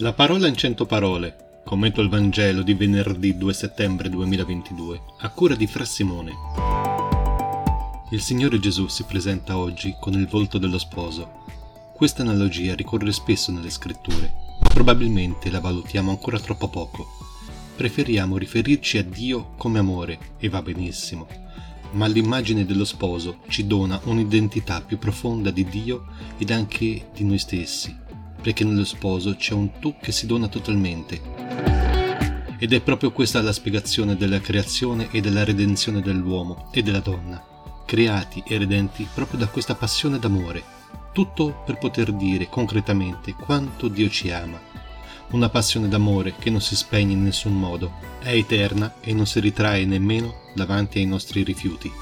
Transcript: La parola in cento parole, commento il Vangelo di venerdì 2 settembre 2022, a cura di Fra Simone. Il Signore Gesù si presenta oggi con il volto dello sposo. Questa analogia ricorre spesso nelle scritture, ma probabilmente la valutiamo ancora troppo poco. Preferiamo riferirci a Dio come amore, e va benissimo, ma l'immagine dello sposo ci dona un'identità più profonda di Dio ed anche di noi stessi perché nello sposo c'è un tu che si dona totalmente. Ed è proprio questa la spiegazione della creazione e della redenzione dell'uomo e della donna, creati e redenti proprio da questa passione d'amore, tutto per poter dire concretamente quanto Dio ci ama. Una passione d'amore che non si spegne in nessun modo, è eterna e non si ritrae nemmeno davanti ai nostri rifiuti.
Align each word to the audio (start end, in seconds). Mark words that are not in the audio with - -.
La 0.00 0.12
parola 0.12 0.46
in 0.46 0.54
cento 0.54 0.86
parole, 0.86 1.62
commento 1.64 2.00
il 2.00 2.08
Vangelo 2.08 2.62
di 2.62 2.72
venerdì 2.74 3.36
2 3.36 3.52
settembre 3.52 4.08
2022, 4.08 5.00
a 5.18 5.28
cura 5.30 5.56
di 5.56 5.66
Fra 5.66 5.84
Simone. 5.84 6.34
Il 8.12 8.20
Signore 8.20 8.60
Gesù 8.60 8.86
si 8.86 9.02
presenta 9.02 9.58
oggi 9.58 9.96
con 9.98 10.12
il 10.12 10.28
volto 10.28 10.58
dello 10.58 10.78
sposo. 10.78 11.42
Questa 11.92 12.22
analogia 12.22 12.76
ricorre 12.76 13.10
spesso 13.10 13.50
nelle 13.50 13.70
scritture, 13.70 14.32
ma 14.60 14.68
probabilmente 14.68 15.50
la 15.50 15.58
valutiamo 15.58 16.10
ancora 16.12 16.38
troppo 16.38 16.68
poco. 16.68 17.04
Preferiamo 17.74 18.36
riferirci 18.36 18.98
a 18.98 19.02
Dio 19.02 19.54
come 19.56 19.80
amore, 19.80 20.36
e 20.38 20.48
va 20.48 20.62
benissimo, 20.62 21.26
ma 21.94 22.06
l'immagine 22.06 22.64
dello 22.64 22.84
sposo 22.84 23.38
ci 23.48 23.66
dona 23.66 24.00
un'identità 24.04 24.80
più 24.80 24.96
profonda 24.96 25.50
di 25.50 25.64
Dio 25.64 26.04
ed 26.38 26.52
anche 26.52 27.08
di 27.12 27.24
noi 27.24 27.38
stessi 27.38 28.06
perché 28.48 28.64
nello 28.64 28.86
sposo 28.86 29.36
c'è 29.36 29.52
un 29.52 29.78
tu 29.78 29.96
che 30.00 30.10
si 30.10 30.24
dona 30.24 30.48
totalmente. 30.48 31.20
Ed 32.58 32.72
è 32.72 32.80
proprio 32.80 33.12
questa 33.12 33.42
la 33.42 33.52
spiegazione 33.52 34.16
della 34.16 34.40
creazione 34.40 35.08
e 35.10 35.20
della 35.20 35.44
redenzione 35.44 36.00
dell'uomo 36.00 36.70
e 36.72 36.82
della 36.82 37.00
donna, 37.00 37.44
creati 37.84 38.42
e 38.46 38.56
redenti 38.56 39.06
proprio 39.12 39.38
da 39.38 39.48
questa 39.48 39.74
passione 39.74 40.18
d'amore, 40.18 40.62
tutto 41.12 41.62
per 41.66 41.76
poter 41.76 42.10
dire 42.14 42.48
concretamente 42.48 43.34
quanto 43.34 43.88
Dio 43.88 44.08
ci 44.08 44.30
ama. 44.30 44.58
Una 45.32 45.50
passione 45.50 45.86
d'amore 45.86 46.34
che 46.38 46.48
non 46.48 46.62
si 46.62 46.74
spegne 46.74 47.12
in 47.12 47.24
nessun 47.24 47.52
modo, 47.52 47.92
è 48.22 48.32
eterna 48.32 48.94
e 49.02 49.12
non 49.12 49.26
si 49.26 49.40
ritrae 49.40 49.84
nemmeno 49.84 50.44
davanti 50.54 51.00
ai 51.00 51.06
nostri 51.06 51.42
rifiuti. 51.42 51.92